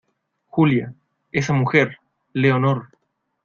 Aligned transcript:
Julia, 0.47 0.95
esa 1.31 1.53
mujer, 1.53 1.99
Leonor 2.33 2.89